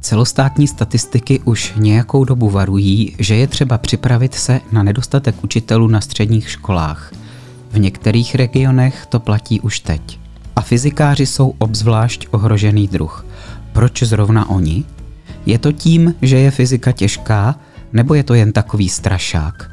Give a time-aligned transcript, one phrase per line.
[0.00, 6.00] Celostátní statistiky už nějakou dobu varují, že je třeba připravit se na nedostatek učitelů na
[6.00, 7.12] středních školách.
[7.72, 10.18] V některých regionech to platí už teď.
[10.56, 13.26] A fyzikáři jsou obzvlášť ohrožený druh.
[13.72, 14.84] Proč zrovna oni?
[15.46, 17.54] Je to tím, že je fyzika těžká,
[17.92, 19.70] nebo je to jen takový strašák?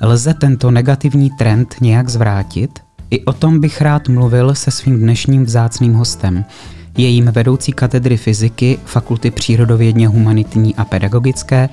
[0.00, 2.80] Lze tento negativní trend nějak zvrátit?
[3.10, 6.44] I o tom bych rád mluvil se svým dnešním vzácným hostem–
[6.98, 11.68] je jím vedoucí katedry fyziky Fakulty přírodovědně humanitní a pedagogické,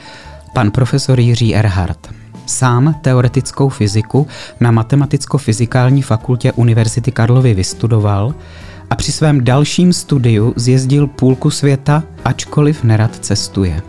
[0.54, 2.14] pan profesor Jiří Erhardt.
[2.46, 4.28] Sám teoretickou fyziku
[4.60, 8.36] na Matematicko-fyzikální fakultě Univerzity Karlovy vystudoval
[8.90, 13.82] a při svém dalším studiu zjezdil půlku světa, ačkoliv nerad cestuje.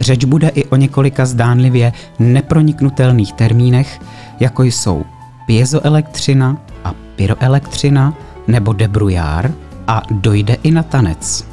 [0.00, 4.00] Řeč bude i o několika zdánlivě neproniknutelných termínech,
[4.40, 5.04] jako jsou
[5.46, 8.14] piezoelektřina a pyroelektřina
[8.48, 9.52] nebo debrujár–
[9.90, 11.46] a dojde i na tanec.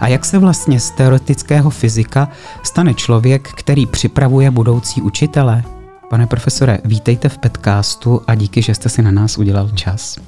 [0.00, 2.28] A jak se vlastně z teoretického fyzika
[2.62, 5.64] stane člověk, který připravuje budoucí učitele?
[6.10, 10.18] Pane profesore, vítejte v podcastu a díky, že jste si na nás udělal čas.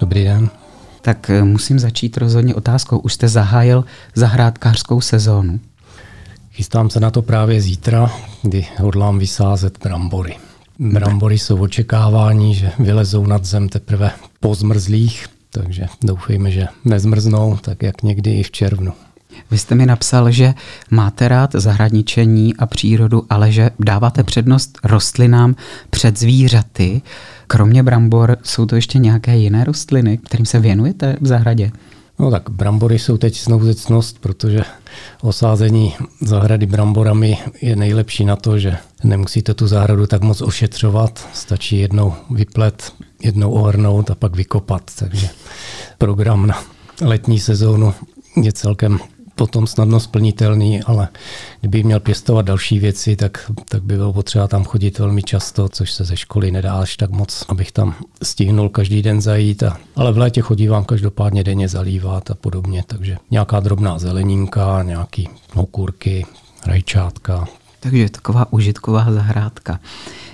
[0.00, 0.50] Dobrý den.
[1.02, 2.98] Tak eh, musím začít rozhodně otázkou.
[2.98, 3.84] Už jste zahájil
[4.14, 5.60] zahrádkářskou sezónu.
[6.52, 8.10] Chystám se na to právě zítra,
[8.42, 10.36] kdy hodlám vysázet brambory.
[10.78, 17.82] Brambory jsou očekávání, že vylezou nad zem teprve po zmrzlých takže doufejme, že nezmrznou, tak
[17.82, 18.92] jak někdy i v červnu.
[19.50, 20.54] Vy jste mi napsal, že
[20.90, 25.56] máte rád zahradničení a přírodu, ale že dáváte přednost rostlinám
[25.90, 27.02] před zvířaty.
[27.46, 31.70] Kromě brambor jsou to ještě nějaké jiné rostliny, kterým se věnujete v zahradě?
[32.18, 34.60] No tak brambory jsou teď snouzecnost, protože
[35.20, 41.78] osázení zahrady bramborami je nejlepší na to, že nemusíte tu zahradu tak moc ošetřovat, stačí
[41.78, 44.90] jednou vyplet, jednou ohrnout a pak vykopat.
[44.98, 45.28] Takže
[45.98, 46.62] program na
[47.00, 47.94] letní sezónu
[48.42, 48.98] je celkem
[49.36, 51.08] potom snadno splnitelný, ale
[51.60, 55.92] kdyby měl pěstovat další věci, tak, tak by bylo potřeba tam chodit velmi často, což
[55.92, 59.62] se ze školy nedá až tak moc, abych tam stihnul každý den zajít.
[59.62, 65.28] A, ale v létě chodívám každopádně denně zalívat a podobně, takže nějaká drobná zeleninka, nějaký
[65.54, 66.26] okurky,
[66.66, 67.48] rajčátka.
[67.90, 69.80] Takže taková užitková zahrádka.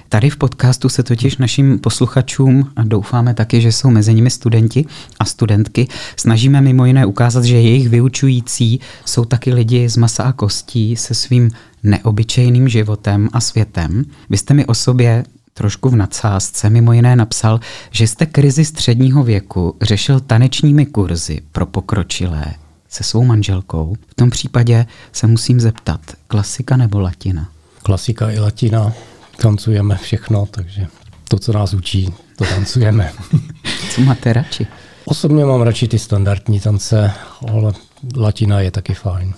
[0.08, 4.86] Tady v podcastu se totiž našim posluchačům, a doufáme taky, že jsou mezi nimi studenti
[5.18, 10.32] a studentky, snažíme mimo jiné ukázat, že jejich vyučující jsou taky lidi z masa a
[10.32, 11.50] kostí se svým
[11.82, 14.04] neobyčejným životem a světem.
[14.30, 15.24] Vy jste mi o sobě
[15.54, 21.66] trošku v nadsázce mimo jiné napsal, že jste krizi středního věku řešil tanečními kurzy pro
[21.66, 22.54] pokročilé
[22.92, 23.96] se svou manželkou.
[24.08, 27.48] V tom případě se musím zeptat, klasika nebo latina?
[27.82, 28.92] Klasika i latina
[29.36, 30.86] tancujeme všechno, takže
[31.28, 33.12] to, co nás učí, to tancujeme.
[33.90, 34.66] co máte radši?
[35.04, 37.12] Osobně mám radši ty standardní tance,
[37.48, 37.72] ale
[38.16, 39.34] latina je taky fajn.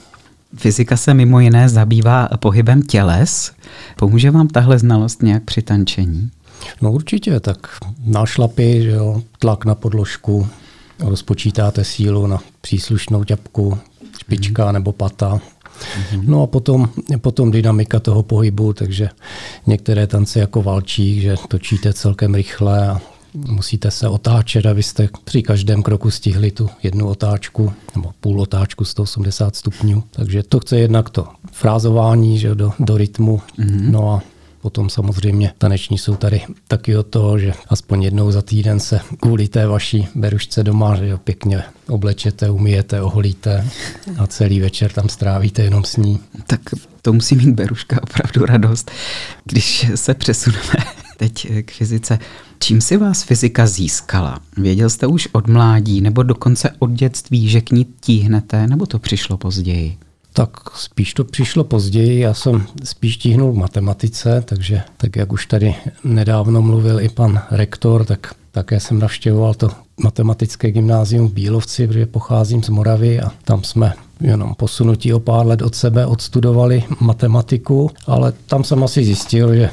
[0.56, 3.52] Fyzika se mimo jiné zabývá pohybem těles.
[3.96, 6.30] Pomůže vám tahle znalost nějak při tančení?
[6.80, 7.68] No určitě, tak
[8.04, 10.48] nášlapy, jo, tlak na podložku,
[11.04, 13.78] rozpočítáte sílu na příslušnou ťapku,
[14.18, 14.72] špička hmm.
[14.72, 15.40] nebo pata,
[15.74, 16.22] Mm-hmm.
[16.26, 16.88] No a potom,
[17.18, 19.08] potom dynamika toho pohybu, takže
[19.66, 23.00] některé tance jako valčík, že točíte celkem rychle a
[23.34, 29.56] musíte se otáčet, abyste při každém kroku stihli tu jednu otáčku nebo půl otáčku 180
[29.56, 30.02] stupňů.
[30.10, 33.40] Takže to chce jednak to frázování že do, do rytmu.
[33.58, 33.90] Mm-hmm.
[33.90, 34.22] No a
[34.64, 39.48] Potom samozřejmě taneční jsou tady taky o to, že aspoň jednou za týden se kvůli
[39.48, 43.68] té vaší berušce doma že jo, pěkně oblečete, umijete, oholíte
[44.18, 46.20] a celý večer tam strávíte jenom s ní.
[46.46, 46.60] Tak
[47.02, 48.90] to musí mít beruška opravdu radost.
[49.44, 50.74] Když se přesuneme
[51.16, 52.18] teď k fyzice,
[52.58, 54.40] čím si vás fyzika získala?
[54.56, 58.98] Věděl jste už od mládí nebo dokonce od dětství, že k ní tíhnete, nebo to
[58.98, 59.98] přišlo později?
[60.36, 65.46] Tak spíš to přišlo později, já jsem spíš tíhnul v matematice, takže tak jak už
[65.46, 71.86] tady nedávno mluvil i pan rektor, tak také jsem navštěvoval to matematické gymnázium v Bílovci,
[71.86, 76.84] protože pocházím z Moravy a tam jsme jenom posunutí o pár let od sebe odstudovali
[77.00, 79.70] matematiku, ale tam jsem asi zjistil, že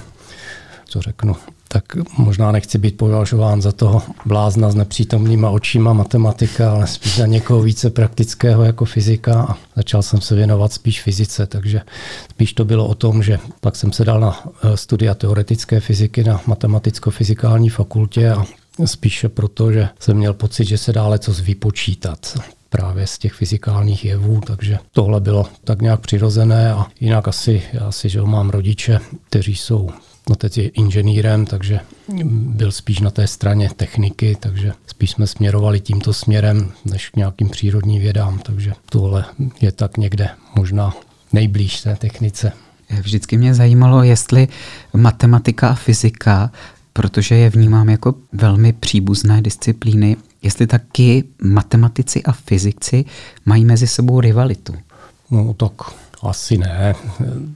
[0.85, 1.35] co řeknu,
[1.73, 1.83] tak
[2.17, 7.61] možná nechci být považován za toho blázna s nepřítomnýma očima matematika, ale spíš za někoho
[7.61, 9.41] více praktického jako fyzika.
[9.49, 11.81] A začal jsem se věnovat spíš fyzice, takže
[12.29, 16.23] spíš to bylo o tom, že pak jsem se dal na eh, studia teoretické fyziky
[16.23, 18.45] na matematicko-fyzikální fakultě a
[18.85, 22.39] spíše proto, že jsem měl pocit, že se dále co vypočítat
[22.69, 28.09] právě z těch fyzikálních jevů, takže tohle bylo tak nějak přirozené a jinak asi, asi
[28.09, 29.89] že mám rodiče, kteří jsou
[30.31, 31.79] Otec je inženýrem, takže
[32.31, 37.49] byl spíš na té straně techniky, takže spíš jsme směrovali tímto směrem než k nějakým
[37.49, 39.25] přírodním vědám, takže tohle
[39.61, 40.93] je tak někde možná
[41.33, 42.51] nejblíž té technice.
[43.01, 44.47] Vždycky mě zajímalo, jestli
[44.93, 46.51] matematika a fyzika,
[46.93, 53.05] protože je vnímám jako velmi příbuzné disciplíny, jestli taky matematici a fyzici
[53.45, 54.73] mají mezi sebou rivalitu.
[55.31, 55.73] No tak
[56.21, 56.95] asi ne.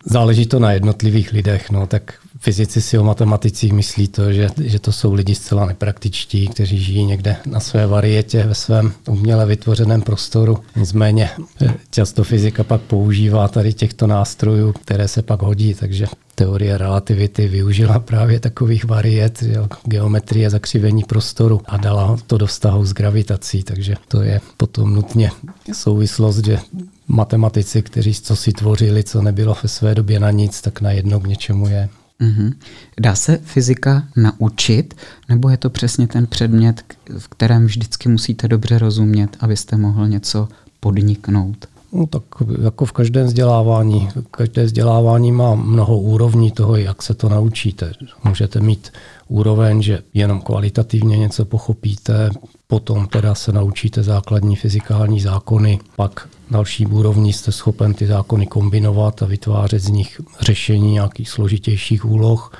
[0.06, 1.72] Záleží to na jednotlivých lidech.
[1.72, 2.14] No, tak
[2.46, 7.06] fyzici si o matematicích myslí to, že, že to jsou lidi zcela nepraktičtí, kteří žijí
[7.06, 10.58] někde na své varietě ve svém uměle vytvořeném prostoru.
[10.76, 11.30] Nicméně
[11.62, 16.06] eh, často fyzika pak používá tady těchto nástrojů, které se pak hodí, takže
[16.36, 19.44] teorie relativity využila právě takových variet,
[19.84, 25.32] geometrie zakřivení prostoru a dala to do vztahu s gravitací, takže to je potom nutně
[25.74, 26.60] souvislost, že
[27.08, 31.28] matematici, kteří co si tvořili, co nebylo ve své době na nic, tak najednou k
[31.28, 31.90] něčemu je.
[32.22, 32.54] Mm-hmm.
[33.00, 34.94] Dá se fyzika naučit,
[35.30, 36.84] nebo je to přesně ten předmět,
[37.18, 40.48] v kterém vždycky musíte dobře rozumět, abyste mohl něco
[40.80, 41.66] podniknout?
[41.94, 42.24] No, tak
[42.64, 44.10] jako v každém vzdělávání.
[44.32, 47.94] Každé vzdělávání má mnoho úrovní toho, jak se to naučíte.
[48.24, 48.92] Můžete mít
[49.28, 52.30] úroveň, že jenom kvalitativně něco pochopíte,
[52.68, 59.24] potom teda se naučíte základní fyzikální zákony, pak další úrovni jste schopen ty zákony kombinovat
[59.24, 62.52] a vytvářet z nich řešení nějakých složitějších úloh.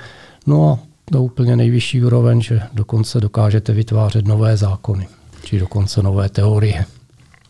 [0.48, 0.80] No a
[1.12, 5.08] do úplně nejvyšší úroveň, že dokonce dokážete vytvářet nové zákony,
[5.44, 6.86] či dokonce nové teorie.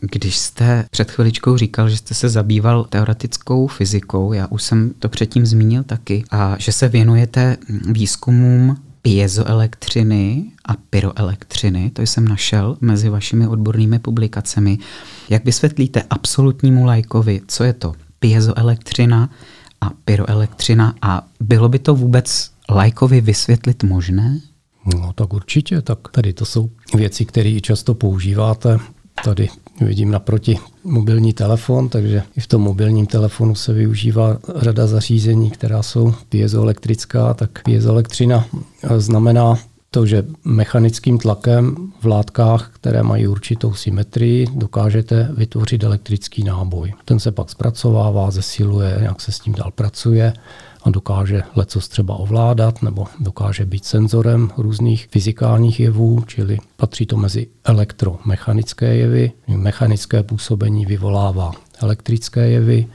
[0.02, 5.10] Když jste před chviličkou říkal, že jste se zabýval teoretickou fyzikou, já už jsem to
[5.10, 7.58] předtím zmínil taky, a že se věnujete
[7.92, 14.78] výzkumům piezoelektřiny a pyroelektřiny, to jsem našel mezi vašimi odbornými publikacemi.
[15.30, 19.30] Jak vysvětlíte absolutnímu lajkovi, co je to piezoelektřina
[19.82, 24.40] a pyroelektřina a bylo by to vůbec lajkovi vysvětlit možné?
[24.96, 28.80] No tak určitě, tak tady to jsou věci, které často používáte.
[29.24, 29.50] Tady
[29.82, 35.84] vidím naproti mobilní telefon, takže i v tom mobilním telefonu se využívá řada zařízení, která
[35.84, 38.46] jsou piezoelektrická, tak piezoelektřina
[38.98, 39.58] znamená
[39.92, 46.94] to, že mechanickým tlakem v látkách, které mají určitou symetrii, dokážete vytvořit elektrický náboj.
[47.06, 50.34] Ten se pak zpracovává, zesiluje, jak se s tím dál pracuje
[50.86, 57.18] a dokáže lecos třeba ovládat nebo dokáže být senzorem různých fyzikálních jevů, čili patří to
[57.18, 59.32] mezi elektromechanické jevy.
[59.48, 61.52] Mechanické působení vyvolává
[61.82, 62.88] elektrické jevy,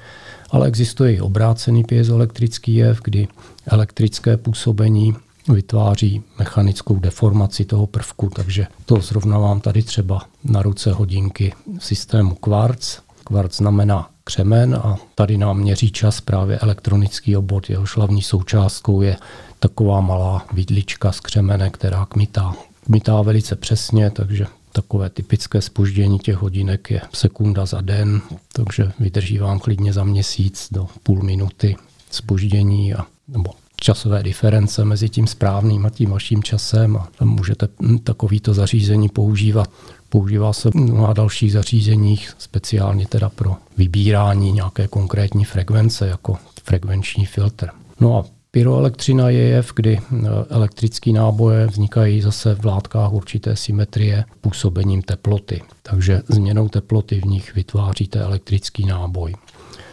[0.51, 3.29] ale existuje i obrácený piezoelektrický jev, kdy
[3.67, 5.15] elektrické působení
[5.53, 11.85] vytváří mechanickou deformaci toho prvku, takže to zrovna mám tady třeba na ruce hodinky v
[11.85, 12.99] systému Quartz.
[13.25, 17.71] Quartz znamená křemen a tady nám měří čas právě elektronický obvod.
[17.71, 19.17] Jeho hlavní součástkou je
[19.59, 22.55] taková malá vidlička z křemene, která kmitá.
[22.85, 28.21] Kmitá velice přesně, takže takové typické spoždění těch hodinek je sekunda za den,
[28.53, 31.77] takže vydrží vám klidně za měsíc do půl minuty
[32.11, 37.69] spoždění a, nebo časové diference mezi tím správným a tím vaším časem a můžete
[38.05, 39.71] takovýto zařízení používat.
[40.11, 47.69] Používá se na dalších zařízeních, speciálně teda pro vybírání nějaké konkrétní frekvence jako frekvenční filtr.
[48.01, 50.01] No a Pyroelektřina je jev, kdy e,
[50.49, 55.63] elektrické náboje vznikají zase v látkách určité symetrie působením teploty.
[55.83, 59.35] Takže změnou teploty v nich vytváříte elektrický náboj.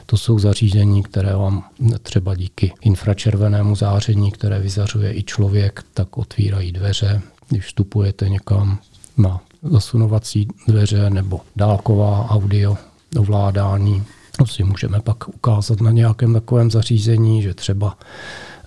[0.05, 1.63] To jsou zařízení, které vám
[2.01, 7.21] třeba díky infračervenému záření, které vyzařuje i člověk, tak otvírají dveře.
[7.49, 8.79] Když vstupujete někam
[9.17, 12.77] na zasunovací dveře nebo dálková audio
[13.17, 14.03] ovládání,
[14.37, 17.97] to si můžeme pak ukázat na nějakém takovém zařízení, že třeba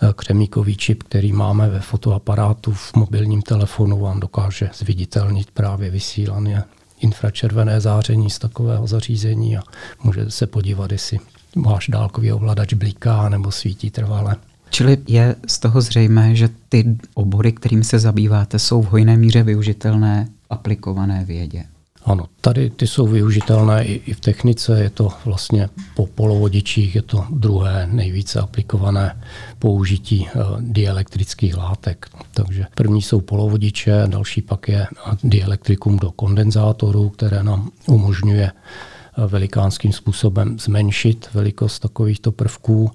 [0.02, 6.64] eh, křemíkový čip, který máme ve fotoaparátu v mobilním telefonu, vám dokáže zviditelnit právě vysílané
[7.00, 9.62] infračervené záření z takového zařízení a
[10.02, 11.18] můžete se podívat, jestli
[11.56, 14.36] váš dálkový ovladač bliká nebo svítí trvale.
[14.70, 19.42] Čili je z toho zřejmé, že ty obory, kterými se zabýváte, jsou v hojné míře
[19.42, 21.64] využitelné aplikované vědě.
[22.04, 27.24] Ano, tady ty jsou využitelné i, v technice, je to vlastně po polovodičích, je to
[27.30, 29.20] druhé nejvíce aplikované
[29.58, 32.08] použití uh, dielektrických látek.
[32.34, 34.86] Takže první jsou polovodiče, další pak je
[35.24, 42.90] dielektrikum do kondenzátorů, které nám umožňuje eh, velikánským způsobem zmenšit velikost takovýchto prvků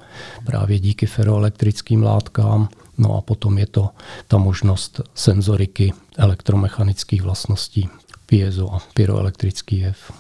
[0.46, 2.70] právě díky ferroelektrickým látkám.
[2.98, 3.90] No a potom je to
[4.28, 7.90] ta možnost senzoriky elektromechanických vlastností
[8.26, 10.12] piezo a pyroelektrický jev.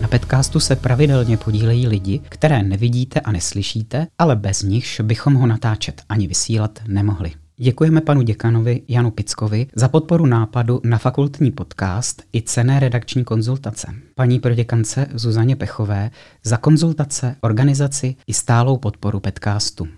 [0.00, 5.46] Na podcastu se pravidelně podílejí lidi, které nevidíte a neslyšíte, ale bez nichž bychom ho
[5.46, 7.47] natáčet ani vysílat nemohli.
[7.60, 13.94] Děkujeme panu děkanovi Janu Pickovi za podporu nápadu na fakultní podcast i cené redakční konzultace.
[14.14, 16.10] Paní proděkance Zuzaně Pechové
[16.44, 19.88] za konzultace, organizaci i stálou podporu podcastu.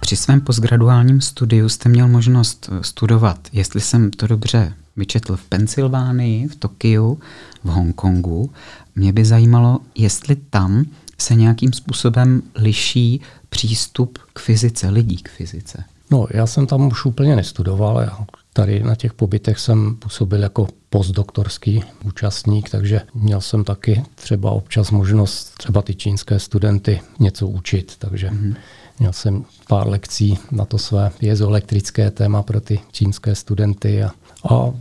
[0.00, 6.48] Při svém postgraduálním studiu jste měl možnost studovat, jestli jsem to dobře vyčetl, v Pensylvánii,
[6.48, 7.18] v Tokiu,
[7.64, 8.50] v Hongkongu.
[8.96, 10.84] Mě by zajímalo, jestli tam
[11.18, 15.84] se nějakým způsobem liší přístup k fyzice, lidí k fyzice?
[16.10, 18.00] No, já jsem tam už úplně nestudoval.
[18.00, 24.50] Já tady na těch pobytech jsem působil jako postdoktorský účastník, takže měl jsem taky třeba
[24.50, 28.56] občas možnost třeba ty čínské studenty něco učit, takže mm-hmm.
[28.98, 34.10] měl jsem pár lekcí na to své piezoelektrické téma pro ty čínské studenty a,
[34.50, 34.72] a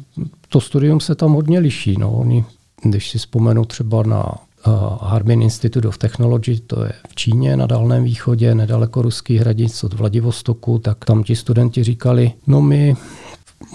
[0.50, 1.96] to studium se tam hodně liší.
[2.00, 2.12] No.
[2.12, 2.46] Oni,
[2.84, 4.26] když si vzpomenu třeba na
[5.02, 9.94] Harbin Institute of Technology, to je v Číně na Dálném východě, nedaleko ruských hranic od
[9.94, 12.96] Vladivostoku, tak tam ti studenti říkali, no my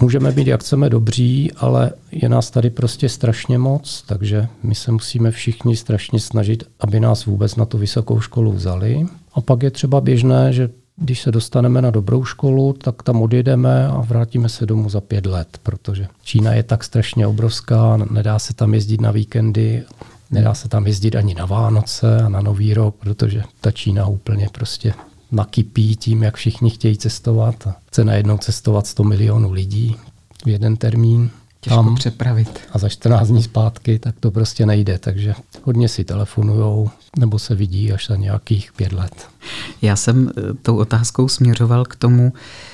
[0.01, 4.91] můžeme být, jak chceme, dobří, ale je nás tady prostě strašně moc, takže my se
[4.91, 9.05] musíme všichni strašně snažit, aby nás vůbec na tu vysokou školu vzali.
[9.33, 13.87] A pak je třeba běžné, že když se dostaneme na dobrou školu, tak tam odjedeme
[13.87, 18.53] a vrátíme se domů za pět let, protože Čína je tak strašně obrovská, nedá se
[18.53, 19.83] tam jezdit na víkendy
[20.31, 24.49] Nedá se tam jezdit ani na Vánoce a na Nový rok, protože ta Čína úplně
[24.51, 24.93] prostě
[25.31, 27.67] nakypí tím, jak všichni chtějí cestovat.
[27.67, 29.95] A chce najednou cestovat 100 milionů lidí
[30.45, 31.29] v jeden termín.
[31.61, 32.59] Těžko tam přepravit.
[32.71, 34.99] A za 14 dní zpátky, tak to prostě nejde.
[34.99, 35.33] Takže
[35.63, 39.27] hodně si telefonujou nebo se vidí až za nějakých pět let.
[39.81, 42.33] Já jsem eh, tou otázkou směřoval k tomu,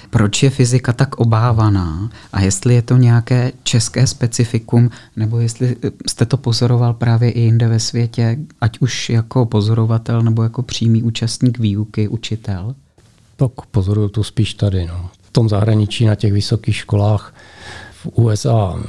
[0.09, 5.91] proč je fyzika tak obávaná a jestli je to nějaké české specifikum, nebo jestli eh,
[6.07, 11.03] jste to pozoroval právě i jinde ve světě, ať už jako pozorovatel nebo jako přímý
[11.03, 12.75] účastník výuky, učitel?
[13.35, 14.85] Tak pozoruju to spíš tady.
[14.87, 15.09] No.
[15.21, 17.33] V tom zahraničí na těch vysokých školách
[18.04, 18.80] v USA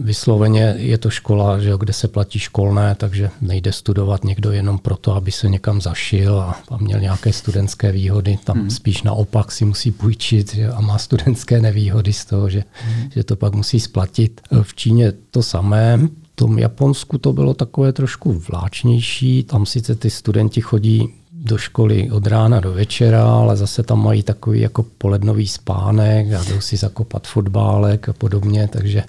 [0.00, 5.14] vysloveně je to škola, že kde se platí školné, takže nejde studovat někdo jenom proto,
[5.14, 8.38] aby se někam zašil a, a měl nějaké studentské výhody.
[8.44, 8.70] Tam hmm.
[8.70, 13.10] spíš naopak si musí půjčit že, a má studentské nevýhody z toho, že, hmm.
[13.10, 14.40] že to pak musí splatit.
[14.62, 15.98] V Číně to samé.
[16.32, 19.42] V tom Japonsku to bylo takové trošku vláčnější.
[19.42, 21.08] Tam sice ty studenti chodí
[21.46, 26.44] do školy od rána do večera, ale zase tam mají takový jako polednový spánek a
[26.44, 29.04] jdou si zakopat fotbálek a podobně, takže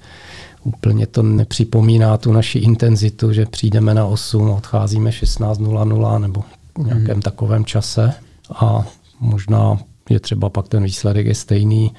[0.63, 6.43] úplně to nepřipomíná tu naši intenzitu, že přijdeme na 8 a odcházíme 16.00 nebo
[6.77, 7.21] v nějakém hmm.
[7.21, 8.13] takovém čase
[8.55, 8.85] a
[9.19, 9.77] možná
[10.09, 11.91] je třeba pak ten výsledek je stejný,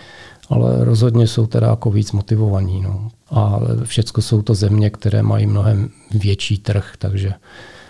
[0.48, 2.82] ale rozhodně jsou teda jako víc motivovaní.
[2.82, 3.10] No.
[3.30, 7.34] A všechno jsou to země, které mají mnohem větší trh, takže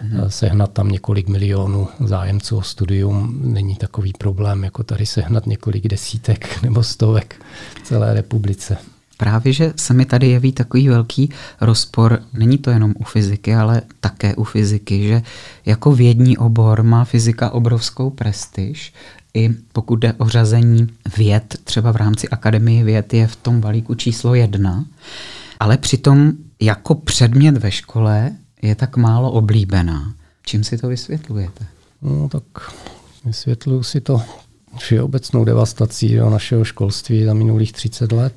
[0.00, 0.30] hmm.
[0.30, 6.62] sehnat tam několik milionů zájemců o studium není takový problém, jako tady sehnat několik desítek
[6.62, 7.44] nebo stovek
[7.82, 8.76] v celé republice.
[9.16, 13.82] Právě, že se mi tady jeví takový velký rozpor, není to jenom u fyziky, ale
[14.00, 15.22] také u fyziky, že
[15.66, 18.92] jako vědní obor má fyzika obrovskou prestiž,
[19.34, 20.86] i pokud jde o řazení
[21.16, 24.84] věd, třeba v rámci Akademie věd je v tom balíku číslo jedna,
[25.60, 28.30] ale přitom jako předmět ve škole
[28.62, 30.14] je tak málo oblíbená.
[30.42, 31.66] Čím si to vysvětlujete?
[32.02, 32.44] No tak
[33.24, 34.22] vysvětluju si to
[34.76, 38.34] všeobecnou devastací do našeho školství za minulých 30 let.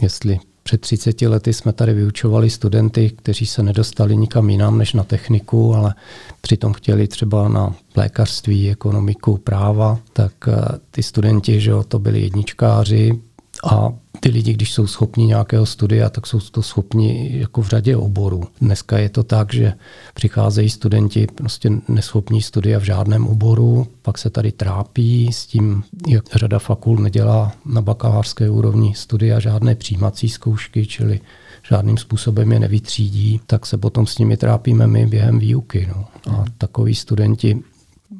[0.00, 5.04] Jestli před 30 lety jsme tady vyučovali studenty, kteří se nedostali nikam jinam než na
[5.04, 5.94] techniku, ale
[6.40, 10.54] přitom chtěli třeba na lékařství, ekonomiku, práva, tak eh,
[10.90, 13.20] ty studenti, že to byli jedničkáři,
[13.64, 13.92] a
[14.24, 18.44] ty lidi, když jsou schopni nějakého studia, tak jsou to schopni jako v řadě oborů.
[18.60, 19.72] Dneska je to tak, že
[20.14, 26.24] přicházejí studenti prostě neschopní studia v žádném oboru, pak se tady trápí s tím, jak
[26.34, 31.20] řada fakult nedělá na bakalářské úrovni studia žádné přijímací zkoušky, čili
[31.68, 35.88] žádným způsobem je nevytřídí, tak se potom s nimi trápíme my během výuky.
[35.96, 36.04] No.
[36.34, 37.58] A takový studenti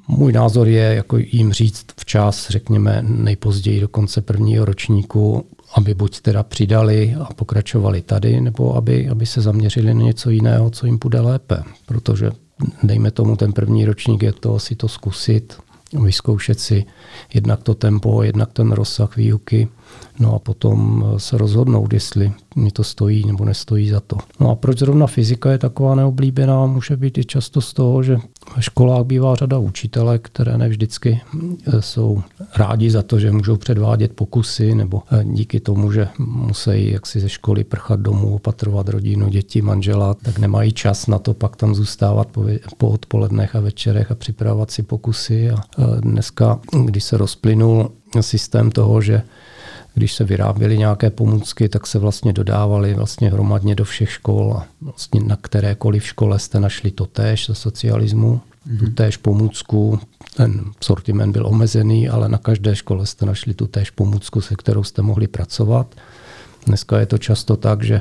[0.08, 5.44] můj názor je jako jim říct včas, řekněme nejpozději do konce prvního ročníku,
[5.74, 10.70] aby buď teda přidali a pokračovali tady, nebo aby, aby se zaměřili na něco jiného,
[10.70, 11.62] co jim bude lépe.
[11.86, 12.30] Protože
[12.82, 15.56] dejme tomu ten první ročník je to si to zkusit,
[16.02, 16.84] vyzkoušet si
[17.34, 19.68] jednak to tempo, jednak ten rozsah výuky,
[20.18, 24.16] no a potom se rozhodnout, jestli mi to stojí nebo nestojí za to.
[24.40, 28.16] No a proč zrovna fyzika je taková neoblíbená, může být i často z toho, že
[28.56, 31.20] ve školách bývá řada učitelek, které ne vždycky
[31.66, 32.22] eh, jsou
[32.56, 37.28] rádi za to, že můžou předvádět pokusy, nebo eh, díky tomu, že musí jaksi ze
[37.28, 42.28] školy prchat domů, opatrovat rodinu, děti, manžela, tak nemají čas na to pak tam zůstávat
[42.28, 42.44] po,
[42.78, 45.50] po odpolednech a večerech a připravovat si pokusy.
[45.50, 49.22] A eh, dneska, když se rozplynul systém toho, že
[49.94, 54.66] když se vyráběly nějaké pomůcky, tak se vlastně dodávaly vlastně hromadně do všech škol a
[54.80, 58.78] vlastně na kterékoliv škole jste našli to též ze socialismu, mm-hmm.
[58.78, 60.00] tu též pomůcku.
[60.36, 64.82] Ten sortiment byl omezený, ale na každé škole jste našli tu též pomůcku, se kterou
[64.82, 65.94] jste mohli pracovat.
[66.66, 68.00] Dneska je to často tak, že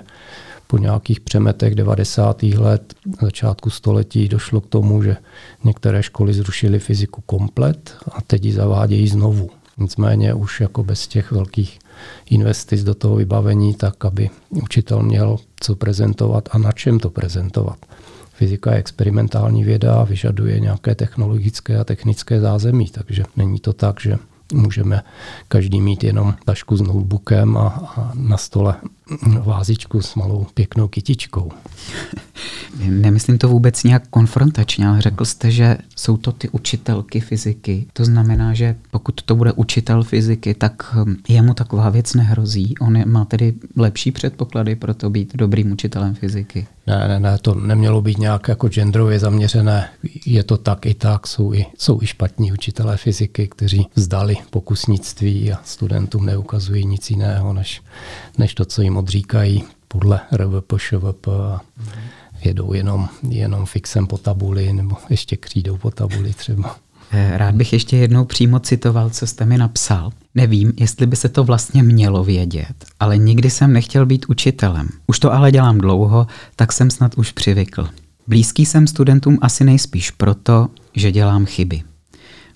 [0.68, 2.44] po nějakých přemetech 90.
[2.44, 5.18] let, začátku století došlo k tomu, že
[5.64, 9.50] některé školy zrušily fyziku komplet a teď ji zavádějí znovu.
[9.78, 11.80] Nicméně už jako bez těch velkých
[12.30, 17.78] investic do toho vybavení, tak aby učitel měl co prezentovat a na čem to prezentovat.
[18.34, 24.02] Fyzika je experimentální věda a vyžaduje nějaké technologické a technické zázemí, takže není to tak,
[24.02, 24.18] že
[24.54, 25.04] můžeme
[25.48, 28.76] každý mít jenom tašku s notebookem a, a na stole
[29.42, 31.52] vázičku s malou pěknou kytičkou.
[32.90, 37.86] Nemyslím to vůbec nějak konfrontačně, ale řekl jste, že jsou to ty učitelky fyziky.
[37.94, 42.78] To znamená, že pokud to bude učitel fyziky, tak hm, jemu taková věc nehrozí.
[42.78, 46.68] On má tedy lepší předpoklady pro to být dobrým učitelem fyziky.
[46.88, 49.90] Ne, ne, ne, to nemělo být nějak jako genderově zaměřené.
[50.26, 51.28] Je to tak i tak.
[51.28, 57.54] Jsou i, jsou i špatní učitelé fyziky, kteří vzdali pokusnictví a studentům neukazují nic jiného,
[57.54, 57.82] než,
[58.38, 61.62] než to, co jim odříkají podle RVP, ŠVP a
[62.44, 66.76] jedou jenom, jenom fixem po tabuli nebo ještě křídou po tabuli třeba.
[67.16, 70.12] Eh, rád bych ještě jednou přímo citoval, co jste mi napsal.
[70.36, 74.90] Nevím, jestli by se to vlastně mělo vědět, ale nikdy jsem nechtěl být učitelem.
[75.08, 77.90] Už to ale dělám dlouho, tak jsem snad už přivykl.
[78.28, 81.82] Blízký jsem studentům asi nejspíš proto, že dělám chyby.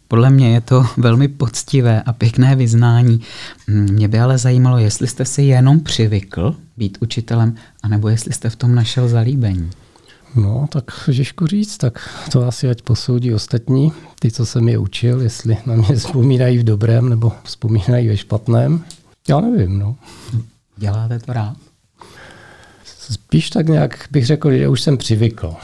[0.08, 3.22] Podle mě je to velmi poctivé a pěkné vyznání.
[3.68, 8.56] Mě by ale zajímalo, jestli jste si jenom přivykl být učitelem, anebo jestli jste v
[8.56, 9.70] tom našel zalíbení.
[10.38, 15.22] No, tak těžko říct, tak to asi ať posoudí ostatní, ty, co jsem je učil,
[15.22, 18.84] jestli na mě vzpomínají v dobrém nebo vzpomínají ve špatném.
[19.30, 19.96] Já nevím, no.
[20.78, 21.58] Děláte to rád?
[23.12, 25.56] Spíš tak nějak bych řekl, že už jsem přivykl.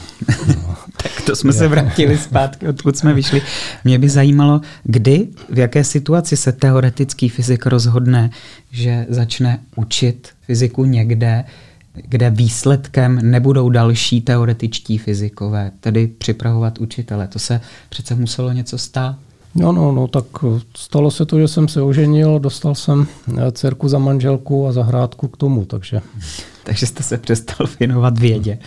[0.46, 0.76] No.
[1.02, 3.42] tak to jsme se vrátili zpátky, odkud jsme vyšli.
[3.84, 8.30] Mě by zajímalo, kdy, v jaké situaci se teoretický fyzik rozhodne,
[8.70, 11.44] že začne učit fyziku někde,
[11.94, 17.28] kde výsledkem nebudou další teoretičtí fyzikové, tedy připravovat učitele.
[17.28, 19.16] To se přece muselo něco stát.
[19.54, 20.24] No, no, no, tak
[20.76, 23.06] stalo se to, že jsem se oženil, dostal jsem
[23.38, 26.00] eh, dcerku za manželku a zahrádku k tomu, takže...
[26.64, 28.58] takže jste se přestal věnovat vědě.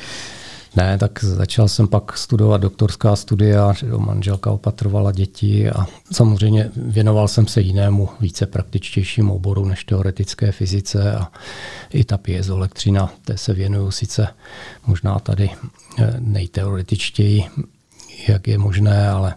[0.77, 7.27] Ne, tak začal jsem pak studovat doktorská studia, že manželka opatrovala děti a samozřejmě věnoval
[7.27, 11.31] jsem se jinému, více praktičtějšímu oboru než teoretické fyzice a
[11.89, 14.27] i ta piezoelektřina, té se věnuju sice
[14.87, 15.49] možná tady
[15.99, 17.45] eh, nejteoretičtěji,
[18.27, 19.35] jak je možné, ale,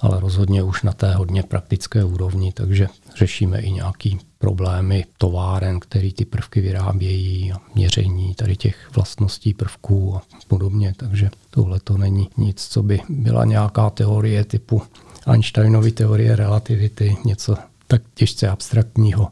[0.00, 6.12] ale rozhodně už na té hodně praktické úrovni, takže řešíme i nějaký problémy továren, který
[6.12, 10.94] ty prvky vyrábějí a měření tady těch vlastností prvků a podobně.
[10.96, 14.82] Takže tohle to není nic, co by byla nějaká teorie typu
[15.26, 19.28] Einsteinovy teorie relativity, něco tak těžce abstraktního.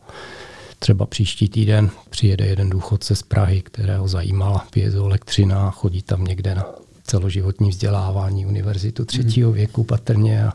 [0.79, 6.65] Třeba příští týden přijede jeden důchodce z Prahy, kterého zajímala piezoelektřina, chodí tam někde na
[7.07, 9.57] celoživotní vzdělávání univerzitu třetího hmm.
[9.57, 10.53] věku patrně a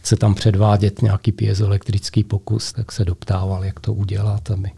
[0.00, 4.70] chce tam předvádět nějaký piezoelektrický pokus, tak se doptával, jak to udělat, aby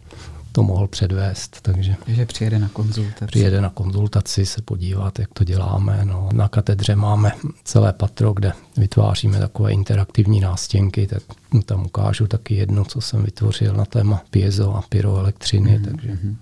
[0.54, 1.60] to mohl předvést.
[1.62, 3.26] Takže, Takže přijede na konzultaci.
[3.26, 6.04] Přijede na konzultaci se podívat, jak to děláme.
[6.04, 7.32] No, na katedře máme
[7.64, 11.22] celé patro, kde vytváříme takové interaktivní nástěnky, tak
[11.64, 15.84] tam ukážu taky jedno, co jsem vytvořil na téma piezo a pyroelektřiny, mm-hmm.
[15.84, 16.36] takže hmm.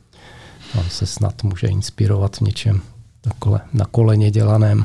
[0.72, 2.80] tam se snad může inspirovat v něčem
[3.26, 4.84] na, kole, na koleně dělaném.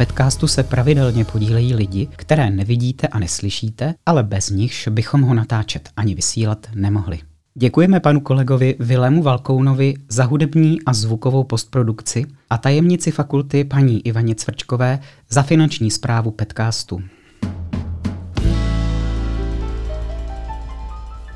[0.00, 5.90] podcastu se pravidelně podílejí lidi, které nevidíte a neslyšíte, ale bez nichž bychom ho natáčet
[5.96, 7.18] ani vysílat nemohli.
[7.54, 14.34] Děkujeme panu kolegovi Vilému Valkounovi za hudební a zvukovou postprodukci a tajemnici fakulty paní Ivaně
[14.34, 14.98] Cvrčkové
[15.30, 17.02] za finanční zprávu podcastu.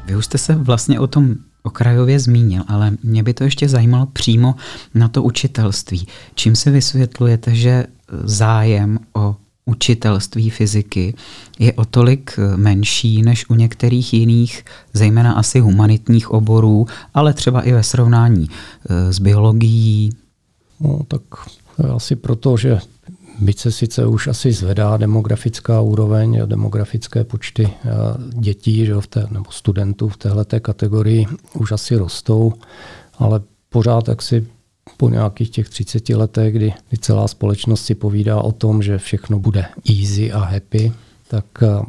[0.06, 4.06] Vy už jste se vlastně o tom okrajově zmínil, ale mě by to ještě zajímalo
[4.06, 4.54] přímo
[4.94, 6.06] na to učitelství.
[6.34, 7.86] Čím se vysvětlujete, že
[8.24, 11.14] zájem o učitelství fyziky
[11.58, 17.72] je o tolik menší než u některých jiných, zejména asi humanitních oborů, ale třeba i
[17.72, 20.10] ve srovnání eh, s biologií?
[20.80, 21.22] No, tak
[21.94, 22.78] asi proto, že
[23.38, 27.90] Byť se sice už asi zvedá demografická úroveň a demografické počty eh,
[28.38, 32.52] dětí že v té, nebo studentů v této kategorii už asi rostou,
[33.18, 34.46] ale pořád jak si
[34.96, 39.38] po nějakých těch 30 letech, kdy, kdy celá společnost si povídá o tom, že všechno
[39.38, 39.66] bude
[40.00, 40.92] easy a happy,
[41.28, 41.82] tak eh,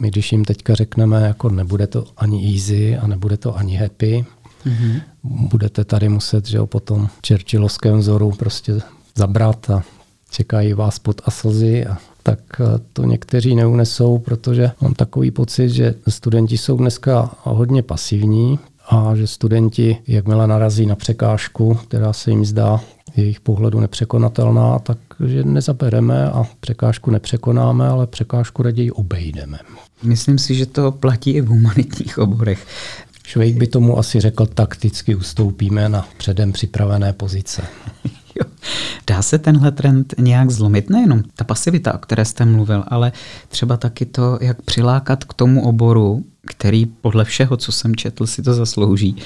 [0.00, 4.24] my když jim teďka řekneme, jako nebude to ani easy a nebude to ani happy,
[4.66, 5.02] mm-hmm.
[5.24, 8.80] budete tady muset, že jo, po tom čerčilovském vzoru prostě
[9.16, 9.82] zabrat a
[10.30, 15.68] čekají vás pod a slzy a tak eh, to někteří neunesou, protože mám takový pocit,
[15.68, 22.30] že studenti jsou dneska hodně pasivní a že studenti, jakmile narazí na překážku, která se
[22.30, 22.80] jim zdá
[23.16, 24.78] jejich pohledu nepřekonatelná,
[25.18, 29.58] takže nezabereme a překážku nepřekonáme, ale překážku raději obejdeme.
[30.02, 32.66] Myslím si, že to platí i v humanitních oborech.
[33.26, 37.62] Švejk by tomu asi řekl, takticky ustoupíme na předem připravené pozice.
[39.06, 40.90] Dá se tenhle trend nějak zlomit?
[40.90, 43.12] Nejenom ta pasivita, o které jste mluvil, ale
[43.48, 48.42] třeba taky to, jak přilákat k tomu oboru, který podle všeho, co jsem četl, si
[48.42, 49.16] to zaslouží,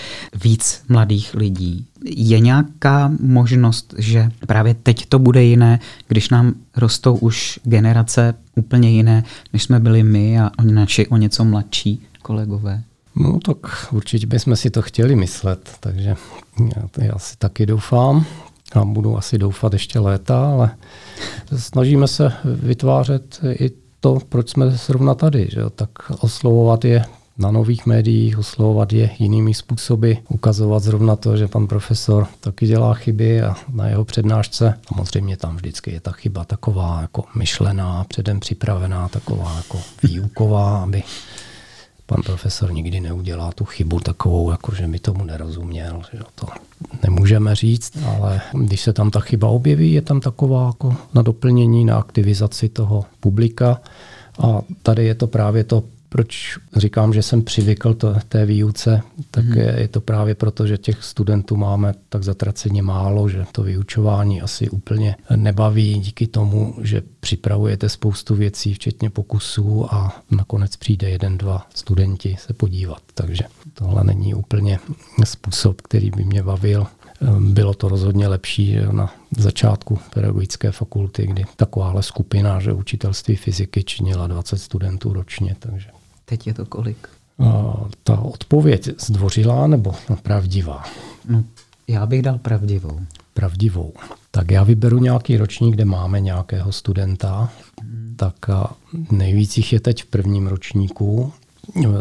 [0.45, 1.87] víc mladých lidí.
[2.05, 8.91] Je nějaká možnost, že právě teď to bude jiné, když nám rostou už generace úplně
[8.91, 12.83] jiné, než jsme byli my a oni naši o něco mladší kolegové?
[13.17, 16.17] No tak určitě bychom si to chtěli myslet, takže
[16.77, 18.27] já, já si taky doufám
[18.75, 20.71] a budu asi doufat ještě léta, ale
[21.57, 25.49] snažíme se vytvářet i to, proč jsme zrovna tady.
[25.53, 25.61] Že?
[25.75, 27.05] Tak oslovovat je
[27.39, 32.95] na nových médiích, oslovovat je jinými způsoby, ukazovat zrovna to, že pan profesor taky dělá
[32.95, 38.41] chyby a na jeho přednášce samozřejmě tam vždycky je ta chyba taková jako myšlená, předem
[38.41, 41.03] připravená, taková jako výuková, aby
[42.07, 46.03] pan profesor nikdy neudělá tu chybu takovou, jako že mi tomu nerozuměl.
[46.13, 46.47] Že to
[47.03, 51.85] nemůžeme říct, ale když se tam ta chyba objeví, je tam taková jako na doplnění,
[51.85, 53.81] na aktivizaci toho publika.
[54.39, 55.83] A tady je to právě to
[56.15, 59.59] proč říkám, že jsem přivykl to, té výuce, tak hmm.
[59.59, 64.43] je, je to právě proto, že těch studentů máme tak zatraceně málo, že to vyučování
[64.43, 71.39] asi úplně nebaví díky tomu, že připravujete spoustu věcí, včetně pokusů a nakonec přijde jeden,
[71.39, 73.03] dva studenti se podívat.
[73.15, 74.79] Takže tohle není úplně
[75.25, 76.87] způsob, který by mě bavil.
[77.41, 84.27] Bylo to rozhodně lepší na začátku pedagogické fakulty, kdy takováhle skupina, že učitelství fyziky činila
[84.27, 85.94] 20 studentů ročně, takže
[86.25, 87.09] Teď je to kolik?
[88.05, 90.83] Ta odpověď zdvořilá nebo pravdivá?
[91.29, 91.45] No,
[91.89, 93.01] já bych dal pravdivou.
[93.35, 93.93] Pravdivou.
[94.31, 97.51] Tak já vyberu nějaký ročník, kde máme nějakého studenta.
[97.83, 98.15] Hmm.
[98.17, 98.35] Tak
[99.11, 101.33] nejvíc jich je teď v prvním ročníku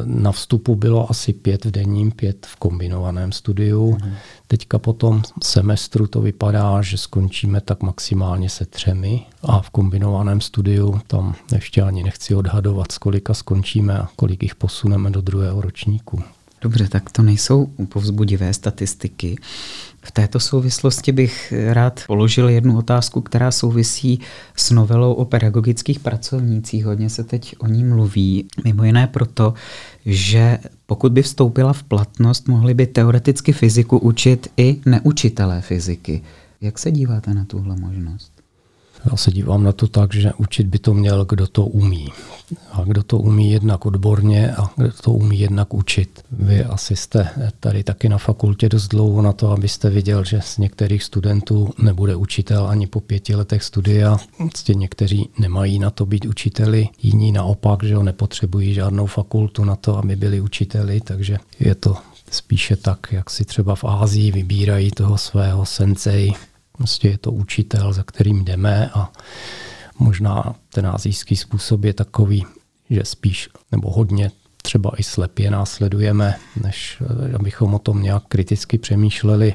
[0.05, 3.97] na vstupu bylo asi pět v denním, pět v kombinovaném studiu.
[4.03, 4.13] Mm.
[4.47, 10.41] Teďka po tom semestru to vypadá, že skončíme tak maximálně se třemi a v kombinovaném
[10.41, 15.61] studiu tam ještě ani nechci odhadovat, s kolika skončíme a kolik jich posuneme do druhého
[15.61, 16.23] ročníku.
[16.61, 19.35] Dobře, tak to nejsou povzbudivé statistiky.
[20.03, 24.19] V této souvislosti bych rád položil jednu otázku, která souvisí
[24.55, 26.85] s novelou o pedagogických pracovnících.
[26.85, 29.53] Hodně se teď o ní mluví, mimo jiné proto,
[30.05, 36.21] že pokud by vstoupila v platnost, mohli by teoreticky fyziku učit i neučitelé fyziky.
[36.61, 38.32] Jak se díváte na tuhle možnost?
[39.11, 42.07] Já se dívám na to tak, že učit by to měl, kdo to umí.
[42.71, 46.23] A kdo to umí jednak odborně a kdo to umí jednak učit.
[46.31, 50.57] Vy asi jste tady taky na fakultě dost dlouho na to, abyste viděl, že z
[50.57, 54.17] některých studentů nebude učitel ani po pěti letech studia.
[54.37, 59.75] Prostě někteří nemají na to být učiteli, jiní naopak, že ho nepotřebují žádnou fakultu na
[59.75, 61.95] to, aby byli učiteli, takže je to
[62.31, 66.31] spíše tak, jak si třeba v Ázii vybírají toho svého sensei,
[66.77, 69.11] Prostě je to učitel, za kterým jdeme a
[69.99, 72.45] možná ten azijský způsob je takový,
[72.89, 74.31] že spíš nebo hodně
[74.61, 79.53] třeba i slepě následujeme, než eh, abychom o tom nějak kriticky přemýšleli.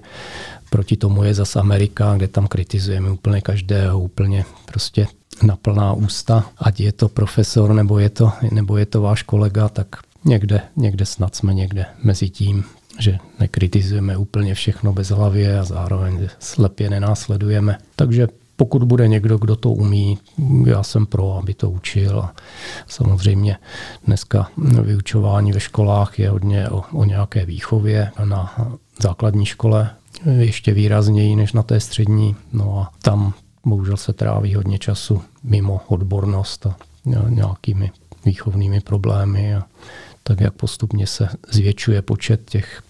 [0.70, 5.06] Proti tomu je zase Amerika, kde tam kritizujeme úplně každého, úplně prostě
[5.42, 9.68] na plná ústa, ať je to profesor nebo je to, nebo je to váš kolega,
[9.68, 9.86] tak
[10.24, 12.64] někde, někde snad jsme někde mezi tím,
[12.98, 17.78] že nekritizujeme úplně všechno bez hlavě a zároveň slepě nenásledujeme.
[17.96, 20.18] Takže pokud bude někdo, kdo to umí,
[20.66, 22.20] já jsem pro, aby to učil.
[22.20, 22.34] A
[22.86, 23.56] samozřejmě
[24.06, 24.48] dneska
[24.82, 28.70] vyučování ve školách je hodně o, o nějaké výchově na
[29.02, 29.90] základní škole,
[30.38, 32.36] ještě výrazněji než na té střední.
[32.52, 33.32] No a tam
[33.66, 36.76] bohužel se tráví hodně času mimo odbornost a
[37.28, 37.90] nějakými
[38.24, 39.54] výchovnými problémy.
[39.54, 39.62] A
[40.22, 42.82] tak jak postupně se zvětšuje počet těch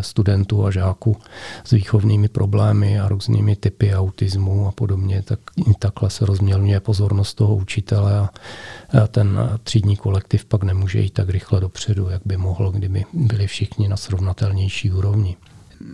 [0.00, 1.16] studentů a žáků
[1.64, 5.38] s výchovnými problémy a různými typy autismu a podobně, tak
[5.78, 8.30] takhle se rozmělňuje pozornost toho učitele a
[9.06, 13.88] ten třídní kolektiv pak nemůže jít tak rychle dopředu, jak by mohl, kdyby byli všichni
[13.88, 15.36] na srovnatelnější úrovni.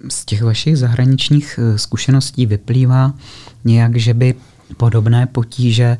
[0.08, 3.14] Z těch vašich zahraničních eh, zkušeností vyplývá
[3.64, 4.34] nějak, že by
[4.76, 5.98] podobné potíže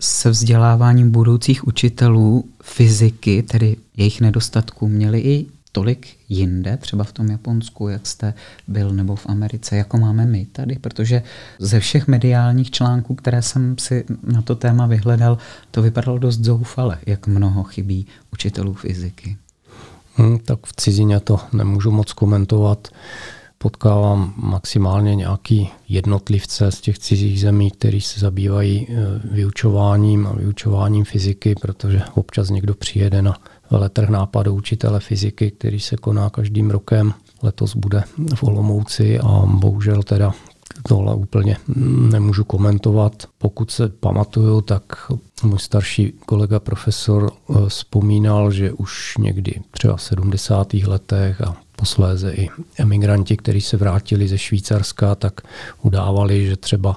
[0.00, 7.30] se vzděláváním budoucích učitelů fyziky, tedy jejich nedostatků, měli i tolik jinde, třeba v tom
[7.30, 8.34] Japonsku, jak jste
[8.68, 11.22] byl, nebo v Americe, jako máme my tady, protože
[11.58, 15.38] ze všech mediálních článků, které jsem si na to téma vyhledal,
[15.70, 19.36] to vypadalo dost zoufale, jak mnoho chybí učitelů fyziky.
[20.14, 22.88] Hmm, tak v cizině to nemůžu moc komentovat.
[23.58, 31.04] Potkávám maximálně nějaký jednotlivce z těch cizích zemí, kteří se zabývají eh, vyučováním a vyučováním
[31.04, 33.36] fyziky, protože občas někdo přijede na
[33.70, 37.14] veletrh nápadů učitele fyziky, který se koná každým rokem.
[37.42, 38.04] Letos bude
[38.34, 40.32] v Olomouci a bohužel teda
[40.88, 41.56] tohle úplně
[42.10, 43.12] nemůžu komentovat.
[43.38, 44.82] Pokud se pamatuju, tak
[45.42, 50.74] můj starší kolega profesor eh, vzpomínal, že už někdy třeba v 70.
[50.74, 55.40] letech a posléze i emigranti, kteří se vrátili ze Švýcarska, tak
[55.82, 56.96] udávali, že třeba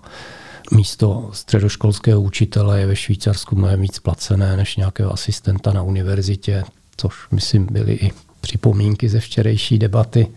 [0.71, 6.63] místo středoškolského učitele je ve Švýcarsku mnohem víc placené než nějakého asistenta na univerzitě,
[6.97, 10.27] což myslím byly i připomínky ze včerejší debaty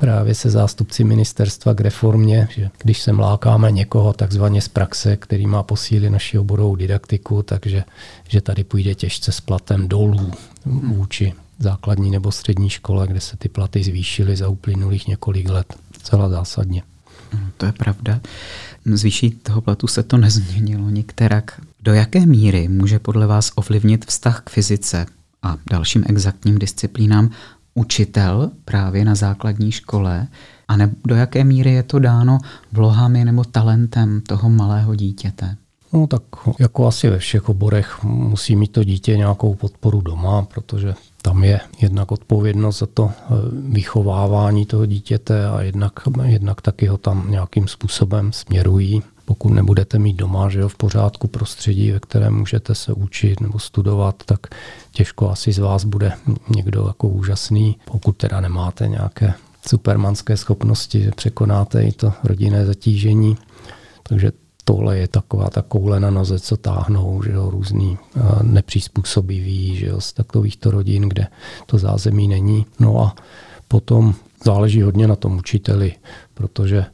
[0.00, 5.46] právě se zástupci ministerstva k reformě, že když se mlákáme někoho takzvaně z praxe, který
[5.46, 7.84] má posílit naši oborovou didaktiku, takže
[8.28, 10.30] že tady půjde těžce s platem dolů
[10.66, 15.74] vůči základní nebo střední škole, kde se ty platy zvýšily za uplynulých několik let.
[16.02, 16.82] Celá zásadně.
[17.56, 18.20] To je pravda.
[18.86, 21.60] Zvýší toho platu se to nezměnilo některak.
[21.80, 25.06] Do jaké míry může podle vás ovlivnit vztah k fyzice
[25.42, 27.30] a dalším exaktním disciplínám
[27.74, 30.26] učitel právě na základní škole
[30.68, 32.38] a do jaké míry je to dáno
[32.72, 35.56] vlohami nebo talentem toho malého dítěte?
[35.94, 36.22] No tak
[36.58, 41.60] jako asi ve všech oborech musí mít to dítě nějakou podporu doma, protože tam je
[41.80, 43.24] jednak odpovědnost za to eh,
[43.68, 45.92] vychovávání toho dítěte a jednak,
[46.24, 49.02] jednak taky ho tam nějakým způsobem směrují.
[49.24, 53.58] Pokud nebudete mít doma že jo, v pořádku prostředí, ve kterém můžete se učit nebo
[53.58, 54.46] studovat, tak
[54.92, 56.12] těžko asi z vás bude
[56.56, 57.76] někdo jako úžasný.
[57.84, 59.34] Pokud teda nemáte nějaké
[59.68, 63.36] supermanské schopnosti, překonáte i to rodinné zatížení.
[64.02, 64.32] Takže
[64.64, 67.98] tohle je taková ta koule na noze, co táhnou, že jo, různý
[68.42, 71.26] nepřizpůsobivý, že jo, z takovýchto rodin, kde
[71.66, 72.66] to zázemí není.
[72.80, 73.14] No a
[73.68, 75.94] potom záleží hodně na tom učiteli,
[76.34, 76.84] protože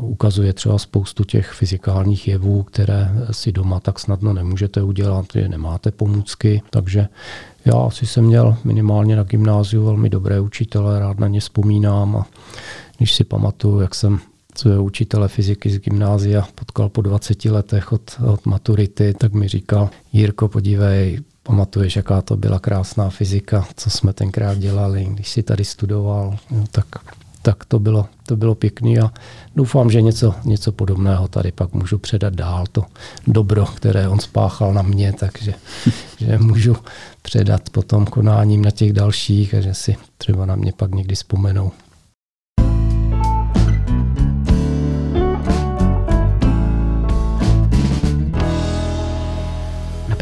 [0.00, 5.90] ukazuje třeba spoustu těch fyzikálních jevů, které si doma tak snadno nemůžete udělat, že nemáte
[5.90, 7.08] pomůcky, takže
[7.64, 12.26] já asi jsem měl minimálně na gymnáziu velmi dobré učitele, rád na ně vzpomínám a
[12.98, 14.18] když si pamatuju, jak jsem
[14.58, 19.90] svého učitele fyziky z gymnázia potkal po 20 letech od, od maturity, tak mi říkal,
[20.12, 25.64] Jirko, podívej, pamatuješ, jaká to byla krásná fyzika, co jsme tenkrát dělali, když si tady
[25.64, 26.86] studoval, no, tak,
[27.42, 29.10] tak to bylo, to bylo pěkný a
[29.56, 32.84] doufám, že něco, něco podobného tady pak můžu předat dál, to
[33.26, 35.54] dobro, které on spáchal na mě, takže
[36.18, 36.76] že můžu
[37.22, 41.72] předat potom konáním na těch dalších a že si třeba na mě pak někdy vzpomenou.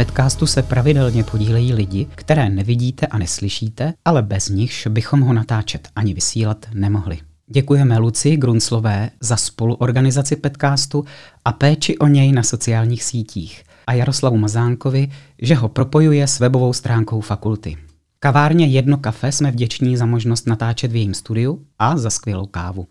[0.00, 5.88] Podcastu se pravidelně podílejí lidi, které nevidíte a neslyšíte, ale bez nichž bychom ho natáčet
[5.96, 7.18] ani vysílat nemohli.
[7.46, 11.04] Děkujeme Luci Grunslové za spoluorganizaci podcastu
[11.44, 15.08] a péči o něj na sociálních sítích a Jaroslavu Mazánkovi,
[15.42, 17.76] že ho propojuje s webovou stránkou fakulty.
[18.18, 22.86] Kavárně Jedno kafe jsme vděční za možnost natáčet v jejím studiu a za skvělou kávu.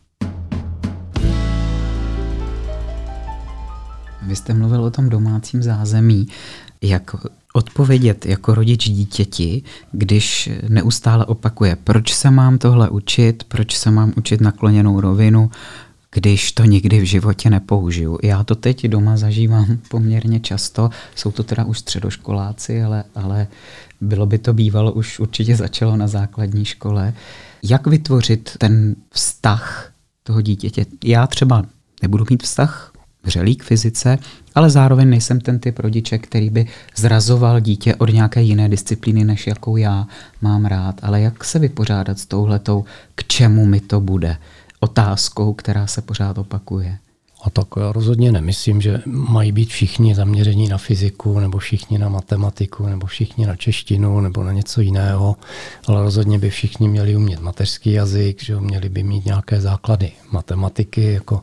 [4.21, 6.27] Vy jste mluvil o tom domácím zázemí
[6.81, 7.15] jak
[7.53, 14.13] odpovědět jako rodič dítěti, když neustále opakuje, proč se mám tohle učit, proč se mám
[14.17, 15.51] učit nakloněnou rovinu,
[16.11, 18.19] když to nikdy v životě nepoužiju.
[18.23, 23.47] Já to teď doma zažívám poměrně často, jsou to teda už středoškoláci, ale, ale
[24.01, 27.13] bylo by to bývalo, už určitě začalo na základní škole.
[27.63, 29.91] Jak vytvořit ten vztah
[30.23, 30.85] toho dítěte?
[31.03, 31.65] Já třeba
[32.01, 32.91] nebudu mít vztah
[33.29, 34.17] vřelý k fyzice,
[34.55, 39.47] ale zároveň nejsem ten typ rodiče, který by zrazoval dítě od nějaké jiné disciplíny, než
[39.47, 40.07] jakou já
[40.41, 40.95] mám rád.
[41.03, 44.37] Ale jak se vypořádat s touhletou, k čemu mi to bude?
[44.79, 46.97] Otázkou, která se pořád opakuje.
[47.43, 52.09] A tak já rozhodně nemyslím, že mají být všichni zaměření na fyziku, nebo všichni na
[52.09, 55.35] matematiku, nebo všichni na češtinu, nebo na něco jiného,
[55.87, 61.13] ale rozhodně by všichni měli umět mateřský jazyk, že měli by mít nějaké základy matematiky,
[61.13, 61.41] jako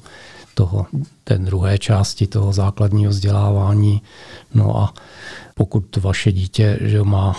[0.57, 0.87] toho,
[1.25, 4.03] té druhé části toho základního vzdělávání.
[4.55, 4.95] No a
[5.55, 7.37] pokud vaše dítě že má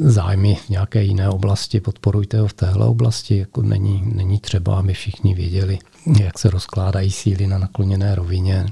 [0.00, 3.38] zájmy v nějaké jiné oblasti, podporujte ho v téhle oblasti.
[3.38, 5.78] Jako není, není třeba, aby všichni věděli,
[6.20, 8.66] jak se rozkládají síly na nakloněné rovině.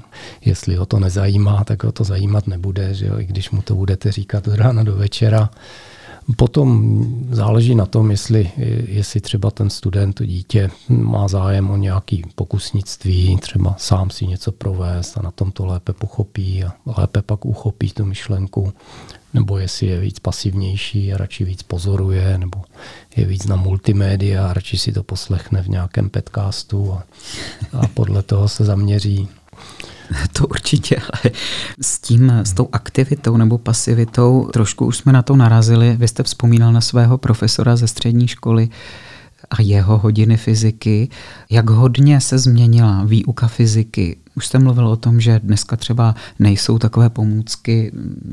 [0.45, 3.19] Jestli ho to nezajímá, tak ho to zajímat nebude, že jo?
[3.19, 5.49] i když mu to budete říkat od rána do večera.
[6.35, 8.51] Potom záleží na tom, jestli,
[8.87, 14.51] jestli třeba ten student, to dítě má zájem o nějaký pokusnictví, třeba sám si něco
[14.51, 18.73] provést a na tom to lépe pochopí a lépe pak uchopí tu myšlenku,
[19.33, 22.61] nebo jestli je víc pasivnější a radši víc pozoruje, nebo
[23.15, 27.03] je víc na multimédia a radši si to poslechne v nějakém podcastu a,
[27.73, 29.27] a podle toho se zaměří.
[30.33, 31.33] To určitě, ale
[31.81, 35.95] s tím, s tou aktivitou nebo pasivitou, trošku už jsme na to narazili.
[35.97, 38.69] Vy jste vzpomínal na svého profesora ze střední školy,
[39.49, 41.09] a jeho hodiny fyziky.
[41.49, 44.17] Jak hodně se změnila výuka fyziky?
[44.35, 47.91] Už jste mluvil o tom, že dneska třeba nejsou takové pomůcky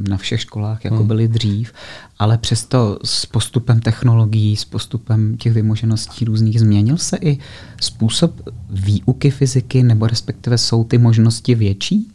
[0.08, 1.06] na všech školách, jako hmm.
[1.06, 1.72] byly dřív,
[2.18, 7.38] ale přesto s postupem technologií, s postupem těch vymožeností různých změnil se i
[7.80, 12.08] způsob výuky fyziky, nebo respektive jsou ty možnosti větší?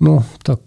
[0.00, 0.60] No, tak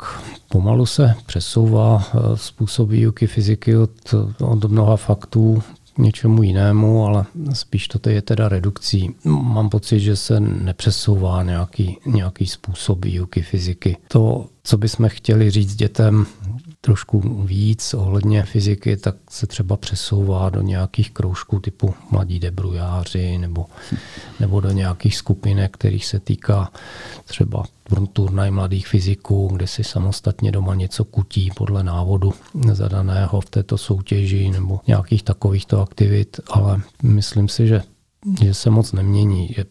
[0.49, 3.91] pomalu se přesouvá eh, způsob výuky fyziky od,
[4.39, 5.63] od mnoha faktů
[5.97, 9.15] něčemu jinému, ale spíš to je teda redukcí.
[9.25, 13.97] Mám pocit, že se nepřesouvá nějaký, nějaký způsob výuky fyziky.
[14.07, 16.25] To, co bychom chtěli říct dětem,
[16.87, 23.65] trošku víc ohledně fyziky, tak se třeba přesouvá do nějakých kroužků typu mladí debrujáři nebo,
[24.39, 26.71] nebo do nějakých skupinek, kterých se týká
[27.25, 27.63] třeba
[28.13, 32.33] turnaj mladých fyziků, kde si samostatně doma něco kutí podle návodu
[32.71, 37.81] zadaného v této soutěži nebo nějakých takovýchto aktivit, ale myslím si, že,
[38.43, 39.49] že se moc nemění.
[39.57, 39.65] Je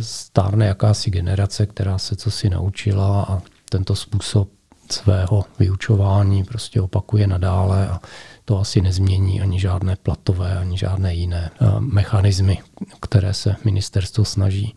[0.00, 4.48] stárne jakási generace, která se co si naučila a tento způsob
[4.92, 8.00] svého vyučování prostě opakuje nadále a
[8.44, 12.58] to asi nezmění ani žádné platové, ani žádné jiné eh, mechanismy,
[13.00, 14.74] které se ministerstvo snaží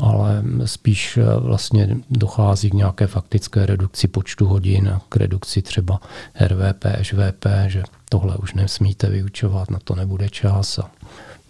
[0.00, 6.00] ale spíš eh, vlastně dochází k nějaké faktické redukci počtu hodin, k redukci třeba
[6.46, 10.78] RVP, ŽVP, že tohle už nesmíte vyučovat, na to nebude čas.
[10.78, 10.90] A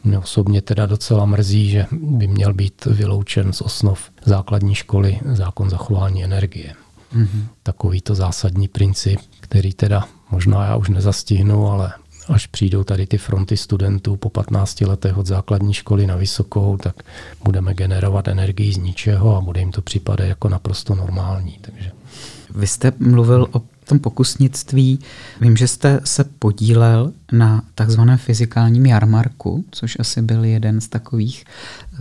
[0.04, 5.70] mě osobně teda docela mrzí, že by měl být vyloučen z osnov základní školy zákon
[5.70, 6.74] zachování energie.
[7.14, 7.44] Mm-hmm.
[7.62, 11.92] Takový to zásadní princip, který teda možná já už nezastihnu, ale
[12.29, 17.03] až přijdou tady ty fronty studentů po 15 letech od základní školy na vysokou, tak
[17.44, 21.59] budeme generovat energii z ničeho a bude jim to připadat jako naprosto normální.
[21.61, 21.90] Takže.
[22.55, 24.99] Vy jste mluvil o tom pokusnictví.
[25.40, 31.44] Vím, že jste se podílel na takzvaném fyzikálním jarmarku, což asi byl jeden z takových,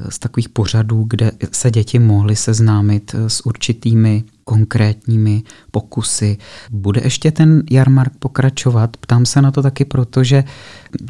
[0.10, 6.38] z takových pořadů, kde se děti mohly seznámit s určitými konkrétními pokusy.
[6.72, 8.98] Bude ještě ten jarmark pokračovat?
[8.98, 10.44] Ptám se na to taky, protože